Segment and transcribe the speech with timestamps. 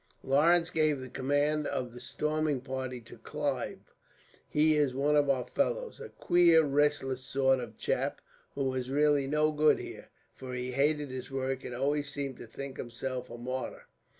[0.23, 3.93] "Lawrence gave the command of the storming party to Clive.
[4.49, 8.19] He is one of our fellows; a queer, restless sort of chap,
[8.55, 12.47] who was really no good here, for he hated his work and always seemed to
[12.47, 13.85] think himself a martyr.